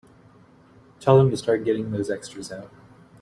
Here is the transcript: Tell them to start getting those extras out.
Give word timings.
Tell 0.99 1.15
them 1.19 1.29
to 1.29 1.37
start 1.37 1.63
getting 1.63 1.91
those 1.91 2.09
extras 2.09 2.51
out. 2.51 2.71